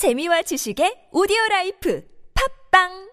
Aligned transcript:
재미와 0.00 0.40
지식의 0.48 1.12
오디오 1.12 1.36
라이프. 1.50 2.00
팝빵 2.32 3.09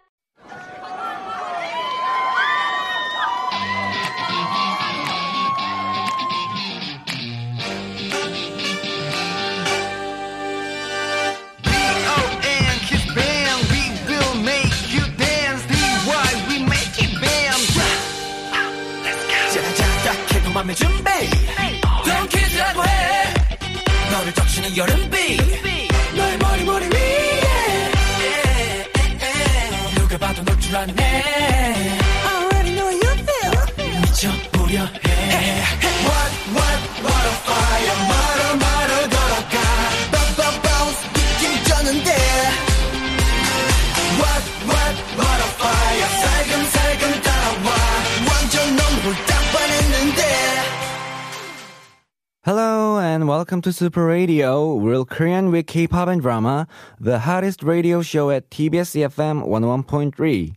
welcome 53.48 53.62
to 53.62 53.72
Super 53.72 54.06
Radio, 54.06 54.76
real 54.76 55.06
Korean 55.06 55.52
with 55.52 55.68
K-pop 55.68 56.10
and 56.10 56.22
drama, 56.22 56.68
the 57.00 57.20
hottest 57.20 57.64
radio 57.64 58.02
show 58.02 58.30
at 58.30 58.50
TBS 58.50 59.08
EFM 59.08 59.48
101.3. 59.48 60.54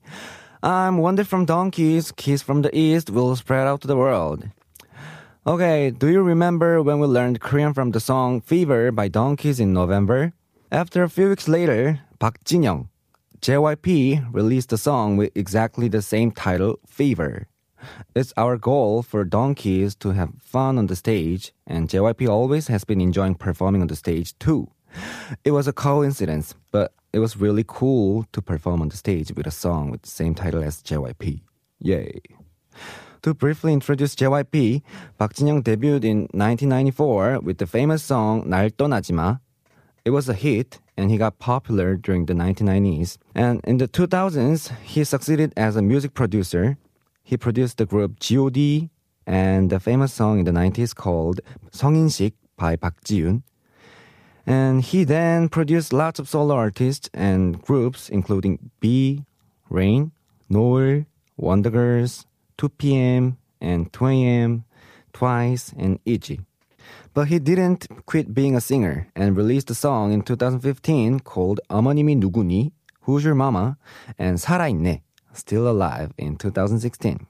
I'm 0.65 0.99
Wonder 0.99 1.23
from 1.23 1.47
DONGKIZ, 1.47 2.17
Kiss 2.17 2.43
from 2.43 2.63
the 2.63 2.77
East 2.77 3.09
will 3.09 3.37
spread 3.37 3.69
out 3.69 3.81
to 3.83 3.87
the 3.87 3.97
world. 3.97 4.49
Okay, 5.47 5.93
do 5.93 6.09
you 6.09 6.21
remember 6.21 6.83
when 6.83 6.99
we 6.99 7.07
learned 7.07 7.41
Korean 7.41 7.75
from 7.75 7.93
the 7.93 8.01
song 8.01 8.41
Fever 8.41 8.91
by 8.91 9.09
DONGKIZ 9.09 9.61
in 9.61 9.73
November? 9.73 10.33
After 10.73 11.05
a 11.05 11.09
few 11.09 11.29
weeks 11.29 11.47
later, 11.47 12.01
Park 12.19 12.43
Jin-young, 12.43 12.89
JYP 13.41 14.35
released 14.35 14.73
a 14.73 14.77
song 14.77 15.17
with 15.17 15.31
exactly 15.37 15.87
the 15.87 16.03
same 16.03 16.33
title, 16.33 16.81
Fever. 16.89 17.47
It's 18.15 18.33
our 18.37 18.57
goal 18.57 19.03
for 19.03 19.25
DONGKIZ 19.25 19.99
to 20.01 20.11
have 20.11 20.31
fun 20.39 20.79
on 20.79 20.87
the 20.87 20.97
stage, 20.97 21.53
and 21.67 21.89
JYP 21.89 22.29
always 22.29 22.69
has 22.69 22.85
been 22.85 23.01
enjoying 23.01 23.35
performing 23.35 23.83
on 23.83 23.89
the 23.89 23.97
stage 23.97 24.39
too. 24.39 24.69
It 25.45 25.53
was 25.53 25.69
a 25.69 25.73
coincidence, 25.73 26.55
but 26.71 26.93
it 27.13 27.19
was 27.21 27.37
really 27.37 27.65
cool 27.67 28.27
to 28.33 28.43
perform 28.43 28.83
on 28.83 28.89
the 28.89 28.97
stage 28.97 29.33
with 29.35 29.47
a 29.47 29.51
song 29.51 29.91
with 29.91 30.03
the 30.03 30.11
same 30.11 30.35
title 30.35 30.63
as 30.63 30.83
JYP. 30.83 31.43
Yay. 31.81 32.21
To 33.23 33.35
briefly 33.35 33.73
introduce 33.73 34.15
JYP, 34.15 34.83
Park 35.19 35.35
Jin-young 35.35 35.63
debuted 35.63 36.05
in 36.05 36.29
1994 36.33 37.41
with 37.41 37.59
the 37.59 37.67
famous 37.67 38.03
song 38.03 38.45
날 38.49 38.71
떠나지 38.71 39.13
마." 39.13 39.41
It 40.05 40.11
was 40.11 40.29
a 40.29 40.35
hit 40.35 40.81
and 40.97 41.11
he 41.11 41.19
got 41.19 41.39
popular 41.39 41.97
during 41.97 42.27
the 42.27 42.35
1990s. 42.35 43.19
And 43.35 43.61
in 43.65 43.77
the 43.77 43.89
2000s, 43.89 44.73
he 44.83 45.05
succeeded 45.05 45.53
as 45.57 45.77
a 45.77 45.83
music 45.83 46.15
producer 46.15 46.79
he 47.31 47.37
produced 47.37 47.79
the 47.79 47.87
group 47.87 48.19
G.O.D. 48.19 48.91
and 49.25 49.71
the 49.71 49.79
famous 49.79 50.13
song 50.13 50.41
in 50.41 50.45
the 50.45 50.51
90s 50.51 50.93
called 50.93 51.39
성인식 51.71 52.33
by 52.57 52.75
Park 52.75 53.05
Ji-yoon. 53.05 53.45
And 54.45 54.83
he 54.83 55.05
then 55.05 55.49
produced 55.49 55.93
lots 55.93 56.19
of 56.19 56.29
solo 56.29 56.57
artists 56.57 57.09
and 57.15 57.63
groups 57.63 58.09
including 58.09 58.73
B, 58.81 59.25
Rain, 59.69 60.11
Noel, 60.49 61.07
Wondergirls, 61.41 62.27
2PM, 62.59 63.37
and 63.61 63.93
2AM, 63.93 64.65
Twice, 65.13 65.73
and 65.79 66.01
ITZY. 66.05 66.41
But 67.15 67.29
he 67.29 67.39
didn't 67.39 67.87
quit 68.07 68.35
being 68.35 68.57
a 68.57 68.61
singer 68.61 69.07
and 69.15 69.37
released 69.37 69.71
a 69.71 69.75
song 69.75 70.11
in 70.11 70.23
2015 70.23 71.21
called 71.21 71.61
어머님이 71.71 72.17
누구니? 72.17 72.73
Who's 73.07 73.23
Your 73.25 73.37
Mama? 73.37 73.77
and 74.19 74.37
살아있네, 74.39 75.03
Still 75.33 75.69
Alive 75.69 76.13
in 76.19 76.37
2016. 76.37 77.30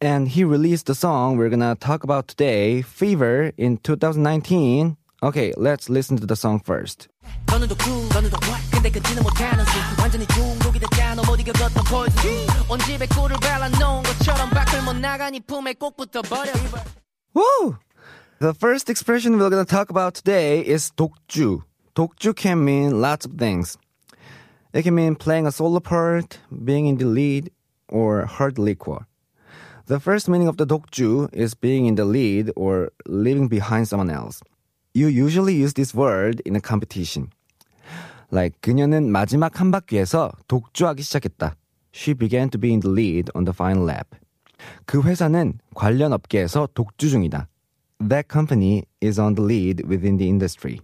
And 0.00 0.28
he 0.28 0.44
released 0.44 0.86
the 0.86 0.94
song 0.94 1.36
we're 1.36 1.48
gonna 1.48 1.74
talk 1.76 2.04
about 2.04 2.28
today, 2.28 2.82
Fever, 2.82 3.52
in 3.56 3.78
2019. 3.78 4.96
Okay, 5.22 5.52
let's 5.56 5.88
listen 5.88 6.18
to 6.18 6.26
the 6.26 6.36
song 6.36 6.60
first. 6.60 7.08
너는 7.46 7.68
더 7.68 7.74
cool, 7.82 8.08
너는 8.12 8.30
더 8.30 8.36
what 8.46 8.60
근데 8.70 8.90
끊지는 8.90 9.22
못하는 9.22 9.64
술 9.64 9.80
완전히 9.98 10.26
중독이 10.26 10.78
됐잖아 10.78 11.22
못 11.22 11.40
이겨뒀던 11.40 11.84
poison 11.84 12.46
온 12.68 12.78
집에 12.80 13.06
꿀을 13.06 13.36
발라놓은 13.40 14.02
것처럼 14.02 14.50
밖을 14.50 14.82
못 14.82 14.94
나가 14.96 15.30
네 15.30 15.40
품에 15.40 15.74
꼭 15.74 15.96
붙어버려 15.96 16.52
이발 16.52 16.84
Woo! 17.34 17.76
The 18.38 18.52
first 18.52 18.90
expression 18.90 19.38
we're 19.38 19.48
gonna 19.48 19.64
talk 19.64 19.88
about 19.90 20.14
today 20.14 20.60
is 20.60 20.92
독주. 20.94 21.62
독주 21.94 22.34
can 22.36 22.62
mean 22.62 23.00
lots 23.00 23.24
of 23.26 23.38
things. 23.38 23.78
It 24.74 24.82
can 24.82 24.94
mean 24.94 25.16
playing 25.16 25.46
a 25.46 25.50
solo 25.50 25.80
part, 25.80 26.38
being 26.52 26.86
in 26.86 26.98
the 26.98 27.06
lead, 27.06 27.50
or 27.88 28.26
hard 28.26 28.58
liquor. 28.58 29.06
The 29.86 30.00
first 30.00 30.28
meaning 30.28 30.48
of 30.48 30.56
the 30.56 30.66
독주 30.66 31.28
is 31.32 31.54
being 31.54 31.86
in 31.86 31.94
the 31.94 32.04
lead 32.04 32.50
or 32.56 32.90
leaving 33.06 33.48
behind 33.48 33.86
someone 33.86 34.10
else. 34.10 34.42
You 34.94 35.06
usually 35.06 35.54
use 35.54 35.74
this 35.74 35.94
word 35.94 36.42
in 36.44 36.56
a 36.56 36.60
competition. 36.60 37.30
Like 38.32 38.60
그녀는 38.60 39.10
마지막 39.10 39.60
한 39.60 39.70
바퀴에서 39.70 40.32
독주하기 40.48 41.02
시작했다. 41.02 41.54
She 41.92 42.14
began 42.14 42.50
to 42.50 42.60
be 42.60 42.72
in 42.72 42.80
the 42.80 42.92
lead 42.92 43.30
on 43.34 43.44
the 43.44 43.54
final 43.54 43.84
lap. 43.84 44.16
그 44.86 45.02
회사는 45.02 45.60
관련 45.74 46.12
업계에서 46.12 46.68
독주 46.74 47.10
중이다. 47.10 47.48
That 48.00 48.28
company 48.30 48.84
is 49.00 49.20
on 49.20 49.34
the 49.34 49.44
lead 49.44 49.84
within 49.86 50.18
the 50.18 50.28
industry. 50.28 50.80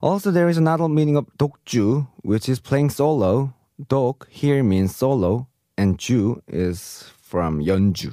Also, 0.00 0.32
there 0.32 0.48
is 0.48 0.58
another 0.58 0.88
meaning 0.88 1.16
of 1.16 1.26
독주, 1.38 2.08
which 2.24 2.50
is 2.50 2.60
playing 2.60 2.90
solo. 2.90 3.54
독 3.88 4.26
here 4.28 4.62
means 4.62 4.94
solo, 4.94 5.46
and 5.78 5.96
주 5.96 6.40
is 6.48 7.04
from 7.26 7.64
연주, 7.66 8.12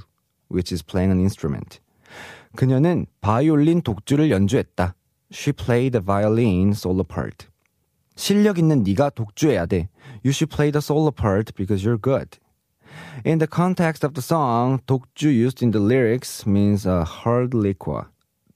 which 0.50 0.74
is 0.74 0.84
playing 0.84 1.12
an 1.12 1.20
instrument. 1.20 1.80
그녀는 2.56 3.06
바이올린 3.22 3.82
독주를 3.82 4.32
연주했다. 4.32 4.96
She 5.32 5.54
played 5.54 5.92
the 5.92 6.04
violin 6.04 6.72
solo 6.72 7.04
part. 7.04 7.48
실력 8.16 8.58
있는 8.58 8.84
네가 8.84 9.12
독주해야 9.12 9.66
돼. 9.66 9.90
You 10.26 10.32
should 10.32 10.54
play 10.54 10.72
the 10.72 10.82
solo 10.82 11.12
part 11.12 11.54
because 11.56 11.86
you're 11.86 12.02
good. 12.02 12.40
In 13.24 13.38
the 13.38 13.48
context 13.48 14.04
of 14.04 14.14
the 14.14 14.22
song, 14.22 14.80
독주 14.88 15.32
used 15.32 15.64
in 15.64 15.72
the 15.72 15.80
lyrics 15.80 16.46
means 16.48 16.86
a 16.86 17.04
hard 17.04 17.56
liquor. 17.56 18.08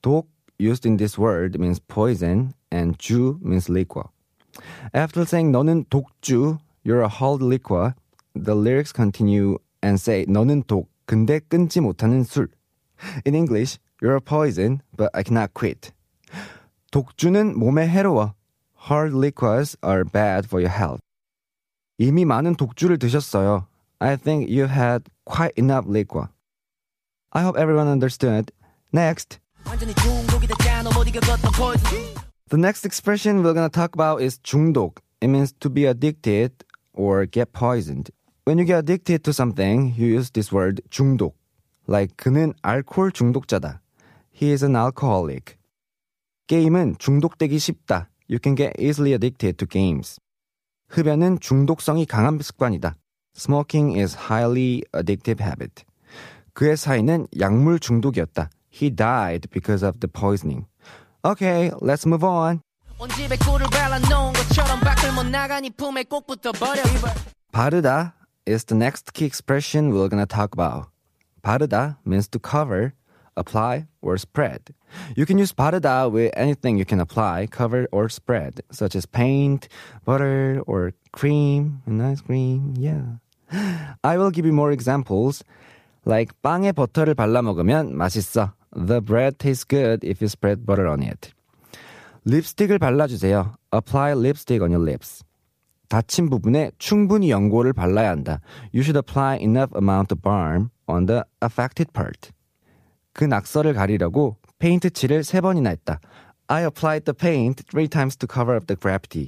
독 0.01 0.28
used 0.59 0.85
in 0.85 0.97
this 0.97 1.17
word 1.17 1.59
means 1.59 1.79
poison 1.79 2.53
and 2.72 2.97
주 2.97 3.39
means 3.41 3.69
liquor. 3.69 4.09
After 4.94 5.22
saying 5.25 5.51
너는 5.51 5.85
독주, 5.89 6.57
you're 6.84 7.01
a 7.01 7.07
hard 7.07 7.41
liquor, 7.41 7.95
the 8.35 8.56
lyrics 8.56 8.91
continue 8.91 9.59
and 9.81 9.95
say 9.95 10.25
너는 10.28 10.63
독, 10.63 10.89
근데 11.06 11.39
끊지 11.39 11.81
못하는 11.81 12.23
술. 12.23 12.50
In 13.25 13.35
English, 13.35 13.79
you're 14.01 14.16
a 14.16 14.22
poison, 14.22 14.81
but 14.95 15.09
I 15.13 15.23
cannot 15.23 15.53
quit. 15.53 15.91
독주는 16.91 17.57
몸에 17.57 17.88
해로워. 17.88 18.34
Hard 18.89 19.16
liquors 19.16 19.78
are 19.84 20.03
bad 20.03 20.45
for 20.45 20.61
your 20.61 20.73
health. 20.75 21.00
이미 21.97 22.25
많은 22.25 22.56
독주를 22.56 23.00
드셨어요. 23.00 23.67
I 24.00 24.17
think 24.17 24.50
you 24.50 24.67
had 24.67 25.09
quite 25.25 25.53
enough 25.57 25.88
liquor. 25.88 26.28
I 27.31 27.44
hope 27.44 27.57
everyone 27.57 27.88
understood. 27.88 28.51
Next. 28.94 29.39
완전히 29.66 29.94
중독이 29.95 30.47
됐잖아 30.47 30.89
못 30.91 31.07
이겨뒀던 31.07 31.51
poison 31.56 32.13
The 32.50 32.59
next 32.59 32.85
expression 32.85 33.41
we're 33.41 33.53
gonna 33.53 33.69
talk 33.69 33.95
about 33.95 34.22
is 34.22 34.38
중독. 34.44 35.00
It 35.22 35.29
means 35.29 35.53
to 35.59 35.70
be 35.70 35.85
addicted 35.85 36.52
or 36.93 37.25
get 37.25 37.53
poisoned. 37.53 38.11
When 38.48 38.56
you 38.56 38.65
get 38.65 38.78
addicted 38.78 39.24
to 39.24 39.34
something, 39.34 39.92
you 39.95 40.06
use 40.06 40.30
this 40.30 40.50
word 40.54 40.80
중독. 40.89 41.36
Like 41.86 42.16
그는 42.16 42.54
알코올 42.62 43.12
중독자다. 43.12 43.83
He 44.34 44.50
is 44.53 44.65
an 44.65 44.74
alcoholic. 44.74 45.56
게임은 46.47 46.97
중독되기 46.98 47.59
쉽다. 47.59 48.09
You 48.27 48.39
can 48.42 48.56
get 48.56 48.72
easily 48.80 49.12
addicted 49.12 49.59
to 49.59 49.68
games. 49.68 50.18
흡연은 50.89 51.41
중독성이 51.41 52.06
강한 52.06 52.39
습관이다. 52.39 52.95
Smoking 53.36 54.00
is 54.00 54.16
highly 54.16 54.80
addictive 54.97 55.45
habit. 55.45 55.84
그의 56.54 56.78
사인은 56.78 57.27
약물 57.39 57.80
중독이었다. 57.80 58.48
He 58.72 58.89
died 58.89 59.50
because 59.50 59.86
of 59.86 60.00
the 60.00 60.09
poisoning. 60.10 60.65
Okay, 61.22 61.71
let's 61.83 62.06
move 62.06 62.27
on. 62.27 62.62
네 62.97 63.28
바르다 67.53 68.17
is 68.47 68.66
the 68.66 68.75
next 68.75 69.14
key 69.14 69.25
expression 69.25 69.93
we're 69.93 70.09
gonna 70.09 70.25
talk 70.25 70.53
about. 70.53 70.87
바르다 71.43 71.97
means 72.05 72.28
to 72.28 72.40
cover, 72.40 72.93
apply, 73.35 73.87
or 74.02 74.17
spread. 74.17 74.73
You 75.16 75.25
can 75.25 75.37
use 75.37 75.53
바르다 75.53 76.11
with 76.11 76.31
anything 76.35 76.78
you 76.78 76.85
can 76.85 76.99
apply, 76.99 77.47
cover, 77.47 77.87
or 77.91 78.09
spread, 78.09 78.61
such 78.72 78.96
as 78.96 79.05
paint, 79.05 79.67
butter, 80.05 80.61
or 80.67 80.93
cream, 81.11 81.81
and 81.85 82.02
ice 82.02 82.22
cream. 82.22 82.75
Yeah. 82.78 83.20
I 84.03 84.17
will 84.17 84.31
give 84.31 84.46
you 84.46 84.53
more 84.53 84.72
examples. 84.72 85.43
Like 86.05 86.34
빵에 86.41 86.73
버터를 86.73 87.16
발라 87.16 87.41
먹으면 87.41 87.93
맛있어. 87.96 88.53
The 88.75 89.02
bread 89.02 89.37
tastes 89.37 89.64
good 89.64 90.03
if 90.03 90.22
you 90.22 90.28
spread 90.28 90.66
butter 90.66 90.87
on 90.87 91.03
it. 91.03 91.31
립스틱을 92.25 92.79
발라주세요. 92.79 93.55
Apply 93.72 94.14
lipstick 94.14 94.61
on 94.61 94.72
your 94.72 94.84
lips. 94.84 95.23
다친 95.90 96.29
부분에 96.29 96.72
충분히 96.79 97.29
연고를 97.29 97.73
발라야 97.73 98.09
한다. 98.09 98.40
You 98.73 98.81
should 98.81 98.97
apply 98.97 99.37
enough 99.37 99.72
amount 99.75 100.11
of 100.11 100.22
balm 100.22 100.70
on 100.87 101.05
the 101.05 101.23
affected 101.43 101.91
part. 101.93 102.31
그 103.14 103.23
낙서를 103.25 103.73
가리려고 103.73 104.37
페인트 104.58 104.90
칠을 104.90 105.23
세 105.23 105.40
번이나 105.40 105.70
했다. 105.70 105.99
I 106.47 106.64
applied 106.64 107.05
the 107.05 107.14
paint 107.14 107.64
three 107.70 107.87
times 107.87 108.17
to 108.17 108.28
cover 108.28 108.55
up 108.55 108.66
the 108.66 108.75
graffiti. 108.75 109.28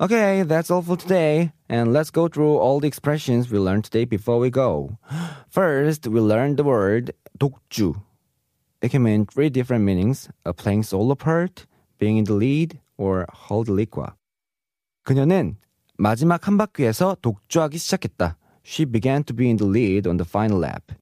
Okay, 0.00 0.42
that's 0.42 0.70
all 0.70 0.82
for 0.82 0.96
today. 0.96 1.52
And 1.68 1.92
let's 1.92 2.10
go 2.10 2.26
through 2.26 2.58
all 2.58 2.80
the 2.80 2.88
expressions 2.88 3.50
we 3.50 3.58
learned 3.58 3.84
today 3.84 4.04
before 4.04 4.38
we 4.38 4.50
go. 4.50 4.98
First, 5.48 6.08
we 6.08 6.20
learned 6.20 6.56
the 6.56 6.64
word 6.64 7.12
독주. 7.38 7.94
It 8.82 8.90
can 8.90 9.02
mean 9.04 9.26
three 9.26 9.48
different 9.48 9.84
meanings, 9.84 10.28
a 10.44 10.52
playing 10.52 10.82
solo 10.82 11.14
part, 11.14 11.66
being 11.98 12.18
in 12.18 12.24
the 12.24 12.34
lead, 12.34 12.80
or 12.98 13.26
hold 13.32 13.68
liqua. 13.68 14.14
그녀는 15.04 15.56
마지막 16.01 16.47
한 16.47 16.57
바퀴에서 16.57 17.17
독주하기 17.21 17.77
시작했다. 17.77 18.37
She 18.65 18.89
began 18.89 19.21
to 19.25 19.35
be 19.35 19.47
in 19.47 19.57
the 19.57 19.69
lead 19.69 20.07
on 20.07 20.15
the 20.15 20.25
final 20.25 20.63
lap. 20.63 20.95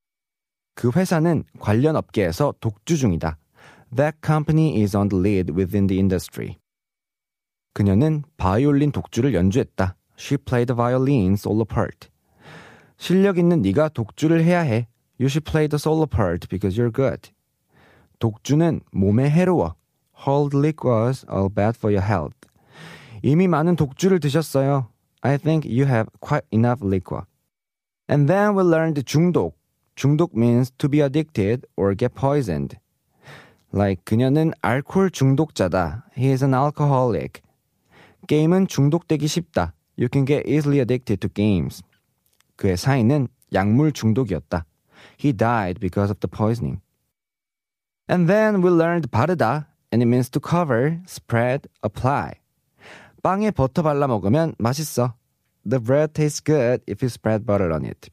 그 0.73 0.89
회사는 0.89 1.43
관련 1.59 1.95
업계에서 1.95 2.55
독주 2.59 2.97
중이다. 2.97 3.37
That 3.95 4.17
company 4.25 4.81
is 4.81 4.97
on 4.97 5.09
the 5.09 5.21
lead 5.21 5.53
within 5.53 5.85
the 5.85 5.99
industry. 5.99 6.57
그녀는 7.75 8.23
바이올린 8.37 8.91
독주를 8.91 9.35
연주했다. 9.35 9.95
She 10.17 10.35
played 10.35 10.73
the 10.73 10.75
violin 10.75 11.33
solo 11.33 11.63
part. 11.63 12.09
실력 12.97 13.37
있는 13.37 13.61
네가 13.61 13.89
독주를 13.89 14.43
해야 14.43 14.61
해. 14.61 14.87
You 15.19 15.27
should 15.27 15.43
play 15.47 15.67
the 15.67 15.77
solo 15.77 16.07
part 16.07 16.47
because 16.49 16.75
you're 16.75 16.91
good. 16.91 17.29
독주는 18.17 18.81
몸에 18.91 19.29
해로워. 19.29 19.75
Hold 20.25 20.57
liquors 20.57 21.23
are 21.29 21.49
bad 21.53 21.77
for 21.77 21.95
your 21.95 22.03
health. 22.03 22.46
이미 23.26 23.48
많은 23.48 23.76
독주를 23.76 24.20
드셨어요. 24.20 24.88
I 25.22 25.38
think 25.38 25.68
you 25.70 25.86
have 25.86 26.10
quite 26.20 26.46
enough 26.52 26.84
liquor. 26.84 27.24
And 28.08 28.26
then 28.26 28.56
we 28.56 28.64
learned 28.64 29.02
중독. 29.04 29.56
중독 29.94 30.36
means 30.36 30.72
to 30.78 30.88
be 30.88 31.00
addicted 31.00 31.66
or 31.76 31.94
get 31.94 32.14
poisoned. 32.14 32.78
Like 33.72 34.04
그녀는 34.04 34.52
알코올 34.60 35.10
중독자다. 35.10 36.06
He 36.16 36.30
is 36.30 36.44
an 36.44 36.54
alcoholic. 36.54 37.40
게임은 38.26 38.66
중독되기 38.66 39.26
쉽다. 39.26 39.74
You 39.98 40.08
can 40.12 40.26
get 40.26 40.48
easily 40.48 40.78
addicted 40.78 41.20
to 41.20 41.30
games. 41.32 41.82
그의 42.56 42.76
사인은 42.76 43.28
약물 43.52 43.92
중독이었다. 43.92 44.64
He 45.18 45.32
died 45.32 45.80
because 45.80 46.10
of 46.10 46.20
the 46.20 46.30
poisoning. 46.30 46.80
And 48.08 48.28
then 48.28 48.62
we 48.62 48.70
learned 48.70 49.10
바르다, 49.10 49.66
and 49.92 50.02
it 50.02 50.06
means 50.06 50.28
to 50.30 50.40
cover, 50.40 51.00
spread, 51.06 51.68
apply. 51.82 52.40
빵에 53.22 53.50
버터 53.50 53.82
발라 53.82 54.06
먹으면 54.06 54.54
맛있어. 54.58 55.14
The 55.68 55.82
bread 55.82 56.12
tastes 56.12 56.42
good 56.42 56.82
if 56.88 57.04
you 57.04 57.08
spread 57.08 57.46
butter 57.46 57.72
on 57.72 57.84
it. 57.84 58.10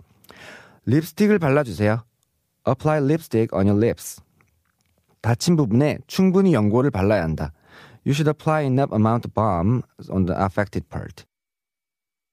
립스틱을 0.85 1.39
발라주세요. 1.39 2.03
Apply 2.67 3.03
lipstick 3.03 3.50
on 3.57 3.67
your 3.67 3.83
lips. 3.83 4.21
다친 5.21 5.56
부분에 5.56 6.00
충분히 6.07 6.53
연고를 6.53 6.91
발라야 6.91 7.23
한다. 7.23 7.51
You 8.06 8.13
should 8.13 8.29
apply 8.29 8.65
enough 8.65 8.94
amount 8.94 9.27
of 9.27 9.33
balm 9.33 9.81
on 10.09 10.25
the 10.25 10.39
affected 10.39 10.88
part. 10.89 11.25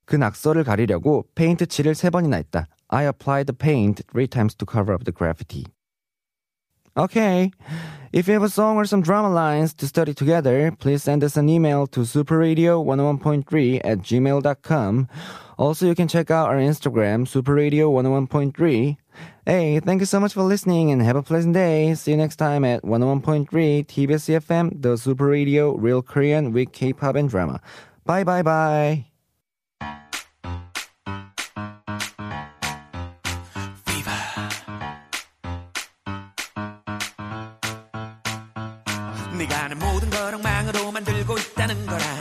그 0.04 0.14
낙서를 0.14 0.62
가리려고 0.62 1.26
페인트 1.34 1.66
칠을 1.66 1.94
세 1.94 2.10
번이나 2.10 2.36
했다. 2.36 2.68
I 2.88 3.06
applied 3.06 3.52
the 3.52 3.56
paint 3.56 4.04
three 4.12 4.28
times 4.28 4.54
to 4.56 4.66
cover 4.70 4.94
up 4.94 5.04
the 5.04 5.12
graffiti. 5.12 5.64
Okay. 6.97 7.51
If 8.11 8.27
you 8.27 8.33
have 8.33 8.43
a 8.43 8.49
song 8.49 8.75
or 8.75 8.83
some 8.83 9.01
drama 9.01 9.29
lines 9.29 9.73
to 9.75 9.87
study 9.87 10.13
together, 10.13 10.71
please 10.77 11.03
send 11.03 11.23
us 11.23 11.37
an 11.37 11.47
email 11.47 11.87
to 11.87 12.01
superradio101.3 12.01 13.81
at 13.85 13.99
gmail.com. 13.99 15.07
Also, 15.57 15.85
you 15.85 15.95
can 15.95 16.09
check 16.09 16.29
out 16.29 16.49
our 16.49 16.57
Instagram, 16.57 17.25
superradio101.3. 17.25 18.97
Hey, 19.45 19.79
thank 19.79 20.01
you 20.01 20.05
so 20.05 20.19
much 20.19 20.33
for 20.33 20.43
listening 20.43 20.91
and 20.91 21.01
have 21.01 21.15
a 21.15 21.23
pleasant 21.23 21.53
day. 21.53 21.93
See 21.93 22.11
you 22.11 22.17
next 22.17 22.35
time 22.35 22.65
at 22.65 22.83
101.3 22.83 23.47
TBS 23.85 24.41
EFM, 24.41 24.81
the 24.81 24.97
Super 24.97 25.27
Radio 25.27 25.75
Real 25.77 26.01
Korean 26.01 26.51
with 26.51 26.73
K-pop 26.73 27.15
and 27.15 27.29
drama. 27.29 27.61
Bye 28.05 28.23
bye 28.23 28.41
bye. 28.41 29.10
네가 39.41 39.63
하는 39.63 39.79
모든 39.79 40.07
걸 40.11 40.35
엉망으로 40.35 40.91
만들고 40.91 41.35
있다는 41.35 41.87
걸 41.87 41.99
알아 41.99 42.20